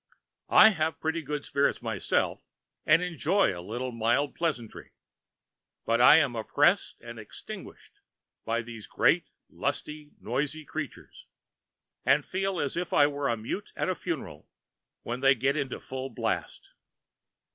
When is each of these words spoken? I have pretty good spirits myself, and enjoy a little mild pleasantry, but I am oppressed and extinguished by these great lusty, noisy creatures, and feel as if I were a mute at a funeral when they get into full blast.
I 0.49 0.69
have 0.69 0.99
pretty 0.99 1.21
good 1.21 1.45
spirits 1.45 1.79
myself, 1.79 2.41
and 2.87 3.03
enjoy 3.03 3.55
a 3.55 3.61
little 3.61 3.91
mild 3.91 4.33
pleasantry, 4.33 4.93
but 5.85 6.01
I 6.01 6.15
am 6.15 6.35
oppressed 6.35 6.99
and 7.01 7.19
extinguished 7.19 7.99
by 8.43 8.63
these 8.63 8.87
great 8.87 9.27
lusty, 9.47 10.13
noisy 10.19 10.65
creatures, 10.65 11.27
and 12.03 12.25
feel 12.25 12.59
as 12.59 12.75
if 12.75 12.93
I 12.93 13.05
were 13.05 13.27
a 13.27 13.37
mute 13.37 13.71
at 13.75 13.89
a 13.89 13.93
funeral 13.93 14.49
when 15.03 15.19
they 15.19 15.35
get 15.35 15.55
into 15.55 15.79
full 15.79 16.09
blast. 16.09 16.69